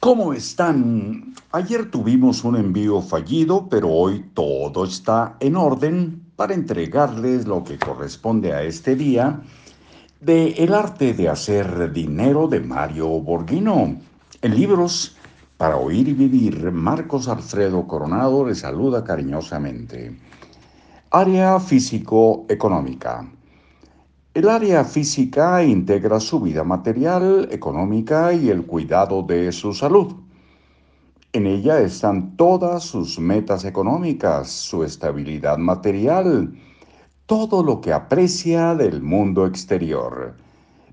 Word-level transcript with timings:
¿Cómo 0.00 0.32
están? 0.32 1.34
Ayer 1.50 1.90
tuvimos 1.90 2.44
un 2.44 2.54
envío 2.54 3.02
fallido, 3.02 3.68
pero 3.68 3.88
hoy 3.88 4.24
todo 4.32 4.84
está 4.84 5.34
en 5.40 5.56
orden 5.56 6.22
para 6.36 6.54
entregarles 6.54 7.48
lo 7.48 7.64
que 7.64 7.80
corresponde 7.80 8.52
a 8.52 8.62
este 8.62 8.94
día 8.94 9.40
de 10.20 10.50
El 10.50 10.72
arte 10.72 11.14
de 11.14 11.28
hacer 11.28 11.92
dinero 11.92 12.46
de 12.46 12.60
Mario 12.60 13.08
Borghino. 13.08 13.96
En 14.40 14.54
libros 14.54 15.16
para 15.56 15.76
oír 15.76 16.06
y 16.06 16.12
vivir, 16.12 16.70
Marcos 16.70 17.26
Alfredo 17.26 17.84
Coronado 17.88 18.46
le 18.46 18.54
saluda 18.54 19.02
cariñosamente. 19.02 20.16
Área 21.10 21.58
físico-económica. 21.58 23.28
El 24.38 24.48
área 24.48 24.84
física 24.84 25.64
integra 25.64 26.20
su 26.20 26.38
vida 26.38 26.62
material, 26.62 27.48
económica 27.50 28.32
y 28.32 28.50
el 28.50 28.66
cuidado 28.66 29.24
de 29.24 29.50
su 29.50 29.74
salud. 29.74 30.14
En 31.32 31.44
ella 31.44 31.80
están 31.80 32.36
todas 32.36 32.84
sus 32.84 33.18
metas 33.18 33.64
económicas, 33.64 34.48
su 34.48 34.84
estabilidad 34.84 35.58
material, 35.58 36.54
todo 37.26 37.64
lo 37.64 37.80
que 37.80 37.92
aprecia 37.92 38.76
del 38.76 39.02
mundo 39.02 39.44
exterior. 39.44 40.36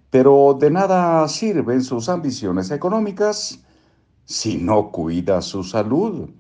Pero 0.10 0.58
de 0.60 0.72
nada 0.72 1.28
sirven 1.28 1.84
sus 1.84 2.10
ambiciones 2.10 2.72
económicas 2.72 3.64
si 4.24 4.58
no 4.58 4.90
cuida 4.90 5.44
su 5.44 5.64
salud. 5.64 6.32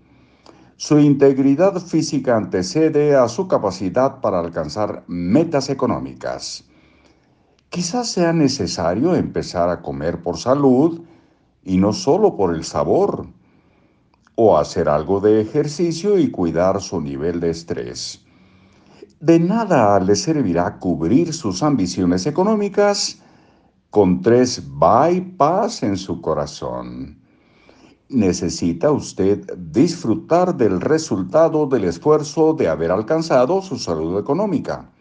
Su 0.76 0.98
integridad 0.98 1.80
física 1.80 2.35
antecede 2.35 3.16
a 3.16 3.27
su 3.27 3.48
capacidad 3.48 4.22
para 4.22 4.40
alcanzar 4.40 5.04
metas 5.05 5.70
económicas. 5.70 6.66
Quizás 7.76 8.10
sea 8.10 8.32
necesario 8.32 9.16
empezar 9.16 9.68
a 9.68 9.82
comer 9.82 10.24
por 10.24 10.38
salud 10.38 11.02
y 11.62 11.76
no 11.76 11.92
solo 11.92 12.38
por 12.38 12.56
el 12.56 12.64
sabor, 12.64 13.28
o 14.36 14.58
hacer 14.58 14.88
algo 14.88 15.20
de 15.20 15.41
ejercicio 15.41 16.18
y 16.18 16.32
cuidar 16.32 16.80
su 16.80 17.02
nivel 17.02 17.41
de 17.41 17.49
estrés. 17.49 18.24
De 19.20 19.41
nada 19.41 19.99
le 19.99 20.16
servirá 20.16 20.80
cubrir 20.80 21.34
sus 21.34 21.62
ambiciones 21.64 22.26
económicas 22.26 23.22
con 23.90 24.21
tres 24.21 24.64
bypass 24.66 25.84
en 25.84 25.98
su 25.98 26.21
corazón. 26.21 27.20
Necesita 28.08 28.90
usted 28.90 29.54
disfrutar 29.58 30.55
del 30.55 30.80
resultado 30.80 31.68
del 31.68 31.84
esfuerzo 31.84 32.54
de 32.54 32.70
haber 32.70 32.92
alcanzado 32.92 33.62
su 33.62 33.77
salud 33.77 34.18
económica 34.18 34.94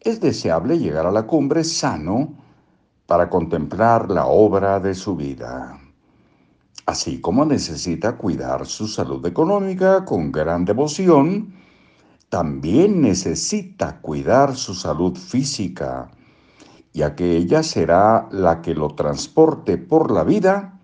es 0.00 0.20
deseable 0.20 0.78
llegar 0.78 1.06
a 1.06 1.12
la 1.12 1.26
cumbre 1.26 1.64
sano 1.64 2.34
para 3.06 3.28
contemplar 3.28 4.10
la 4.10 4.26
obra 4.26 4.80
de 4.80 4.94
su 4.94 5.16
vida. 5.16 5.80
Así 6.86 7.20
como 7.20 7.44
necesita 7.44 8.16
cuidar 8.16 8.66
su 8.66 8.86
salud 8.86 9.24
económica 9.26 10.04
con 10.04 10.32
gran 10.32 10.64
devoción, 10.64 11.54
también 12.28 13.00
necesita 13.00 14.00
cuidar 14.00 14.56
su 14.56 14.74
salud 14.74 15.16
física, 15.16 16.10
ya 16.92 17.14
que 17.14 17.36
ella 17.36 17.62
será 17.62 18.28
la 18.30 18.60
que 18.60 18.74
lo 18.74 18.94
transporte 18.94 19.78
por 19.78 20.10
la 20.10 20.24
vida 20.24 20.78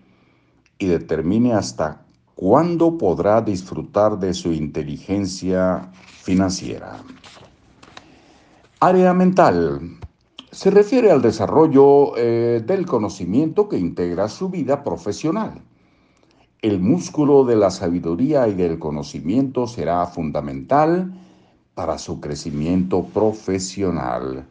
y 0.77 0.87
determine 0.87 1.53
hasta 1.53 2.05
cuándo 2.35 2.97
podrá 2.97 3.41
disfrutar 3.41 4.19
de 4.19 4.33
su 4.33 4.51
inteligencia 4.51 5.91
financiera. 6.23 7.03
Área 8.81 9.13
mental. 9.13 9.99
Se 10.51 10.69
refiere 10.69 11.09
al 11.09 11.21
desarrollo 11.21 12.11
eh, 12.17 12.61
del 12.65 12.85
conocimiento 12.85 13.69
que 13.69 13.77
integra 13.77 14.27
su 14.27 14.49
vida 14.49 14.83
profesional. 14.83 15.61
El 16.61 16.81
músculo 16.81 17.45
de 17.45 17.55
la 17.55 17.71
sabiduría 17.71 18.49
y 18.49 18.53
del 18.53 18.77
conocimiento 18.77 19.65
será 19.65 20.05
fundamental 20.07 21.13
para 21.73 21.97
su 21.97 22.19
crecimiento 22.19 23.05
profesional. 23.05 24.45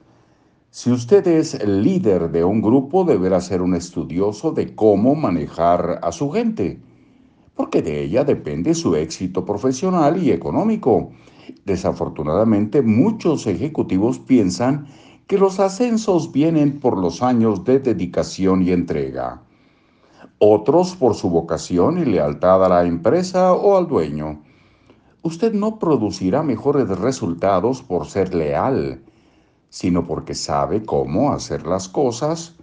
Si 0.71 0.91
usted 0.91 1.27
es 1.27 1.53
el 1.53 1.83
líder 1.83 2.31
de 2.31 2.45
un 2.45 2.63
grupo, 2.63 3.05
deberá 3.05 3.43
ser 3.43 3.61
un 3.61 3.75
estudioso 3.75 4.53
de 4.53 4.75
cómo 4.75 5.15
manejar 5.15 6.01
a 6.03 6.11
su 6.13 6.31
gente, 6.31 6.81
porque 7.55 7.83
de 7.83 8.03
ella 8.05 8.25
depende 8.25 8.75
su 8.75 8.97
éxito 8.97 9.45
profesional 9.45 10.21
y 10.23 10.33
económico 10.33 11.11
Desafortunadamente, 11.65 12.83
muchos 12.83 13.47
ejecutivos 13.47 14.19
piensan 14.19 14.87
que 15.27 15.39
los 15.39 15.61
ascensos 15.61 16.33
vienen 16.33 16.81
por 16.81 16.99
los 16.99 17.23
años 17.23 17.65
de 17.65 17.79
dedicación 17.79 18.63
y 18.63 18.73
entrega. 18.73 19.43
Otros 20.39 20.97
por 20.97 21.15
su 21.15 21.31
vocación 21.31 21.99
y 21.99 22.05
lealtad 22.05 22.65
a 22.65 22.69
la 22.69 22.85
empresa 22.85 23.53
o 23.53 23.77
al 23.77 23.87
dueño. 23.87 24.43
Usted 25.23 25.55
no 25.55 25.79
producirá 25.79 26.43
mejores 26.43 26.89
resultados 26.89 27.83
por 27.83 28.07
ser 28.07 28.35
leal, 28.35 29.03
sino 29.71 30.07
porque 30.07 30.35
sabe 30.35 30.85
cómo 30.85 31.33
hacer 31.33 31.67
las 31.67 31.89
cosas 31.89 32.57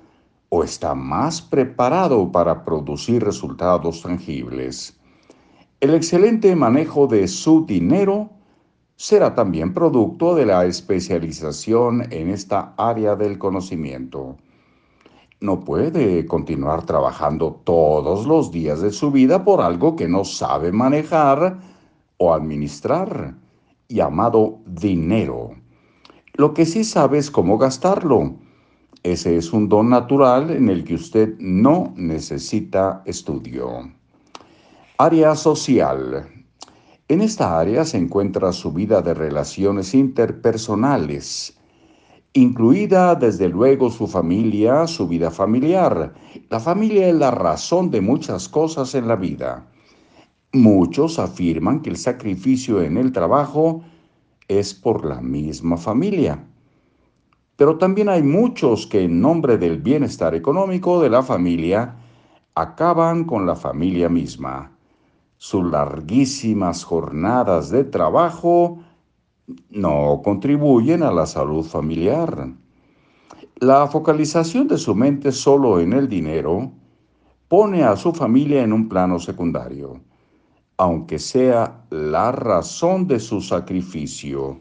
o 0.50 0.64
está 0.64 0.94
más 0.94 1.41
preparado 1.41 2.31
para 2.31 2.64
producir 2.64 3.24
resultados 3.24 4.03
tangibles. 4.03 5.00
El 5.80 5.96
excelente 5.96 6.56
manejo 6.56 7.08
de 7.08 7.28
su 7.28 7.66
dinero 7.66 8.30
será 9.02 9.34
también 9.34 9.74
producto 9.74 10.36
de 10.36 10.46
la 10.46 10.64
especialización 10.68 12.04
en 12.12 12.30
esta 12.30 12.76
área 12.78 13.16
del 13.16 13.40
conocimiento. 13.40 14.38
No 15.40 15.62
puede 15.62 16.28
continuar 16.28 16.86
trabajando 16.86 17.62
todos 17.64 18.28
los 18.28 18.52
días 18.52 18.80
de 18.80 18.92
su 18.92 19.10
vida 19.10 19.44
por 19.44 19.60
algo 19.60 19.96
que 19.96 20.08
no 20.08 20.24
sabe 20.24 20.72
manejar 20.72 21.58
o 22.18 22.32
administrar, 22.32 23.34
llamado 23.90 24.60
dinero. 24.68 25.56
Lo 26.34 26.54
que 26.54 26.68
sí 26.68 26.84
sabe 26.84 27.18
es 27.18 27.32
cómo 27.32 27.58
gastarlo. 27.58 28.36
Ese 29.02 29.36
es 29.36 29.52
un 29.52 29.68
don 29.68 29.90
natural 29.90 30.52
en 30.52 30.70
el 30.70 30.84
que 30.84 30.94
usted 30.94 31.34
no 31.40 31.92
necesita 31.96 33.02
estudio. 33.08 33.92
Área 35.00 35.34
social. 35.36 36.41
En 37.12 37.20
esta 37.20 37.60
área 37.60 37.84
se 37.84 37.98
encuentra 37.98 38.54
su 38.54 38.72
vida 38.72 39.02
de 39.02 39.14
relaciones 39.14 39.94
interpersonales, 39.94 41.60
incluida 42.32 43.16
desde 43.16 43.50
luego 43.50 43.90
su 43.90 44.08
familia, 44.08 44.88
su 44.88 45.10
vida 45.10 45.30
familiar. 45.30 46.14
La 46.50 46.62
familia 46.62 47.10
es 47.10 47.16
la 47.16 47.32
razón 47.32 47.92
de 47.92 48.00
muchas 48.00 48.48
cosas 48.48 48.96
en 48.96 49.10
la 49.10 49.18
vida. 49.18 49.68
Muchos 50.54 51.20
afirman 51.20 51.82
que 51.82 51.90
el 51.90 51.98
sacrificio 51.98 52.82
en 52.82 52.96
el 52.96 53.12
trabajo 53.12 53.84
es 54.48 54.74
por 54.74 55.04
la 55.04 55.20
misma 55.20 55.76
familia. 55.76 56.48
Pero 57.58 57.78
también 57.78 58.08
hay 58.08 58.24
muchos 58.24 58.88
que 58.88 59.02
en 59.02 59.20
nombre 59.20 59.58
del 59.58 59.80
bienestar 59.80 60.34
económico 60.34 61.02
de 61.02 61.10
la 61.10 61.24
familia 61.24 61.94
acaban 62.56 63.26
con 63.26 63.46
la 63.46 63.58
familia 63.58 64.08
misma 64.08 64.72
sus 65.41 65.66
larguísimas 65.72 66.84
jornadas 66.84 67.72
de 67.72 67.84
trabajo 67.84 68.78
no 69.72 70.22
contribuyen 70.24 71.02
a 71.02 71.12
la 71.12 71.25
salud 71.25 71.66
familiar. 71.66 72.47
La 73.56 73.88
focalización 73.88 74.68
de 74.68 74.78
su 74.78 74.94
mente 74.94 75.31
solo 75.31 75.79
en 75.79 75.94
el 75.94 76.07
dinero 76.07 76.72
pone 77.47 77.84
a 77.84 77.96
su 77.96 78.13
familia 78.13 78.62
en 78.62 78.72
un 78.72 78.88
plano 78.88 79.18
secundario, 79.18 80.00
aunque 80.78 81.18
sea 81.18 81.85
la 81.90 82.31
razón 82.31 83.08
de 83.08 83.19
su 83.19 83.41
sacrificio. 83.41 84.59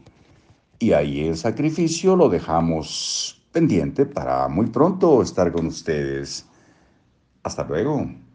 Y 0.78 0.92
ahí 0.92 1.26
el 1.26 1.36
sacrificio 1.36 2.16
lo 2.16 2.30
dejamos 2.30 3.38
pendiente 3.52 4.06
para 4.06 4.48
muy 4.48 4.68
pronto 4.68 5.20
estar 5.20 5.52
con 5.52 5.66
ustedes. 5.66 6.48
Hasta 7.42 7.64
luego. 7.64 8.29